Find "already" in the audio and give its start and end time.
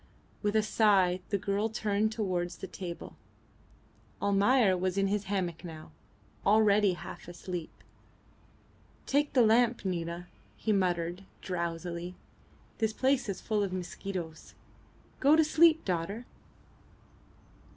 6.43-6.93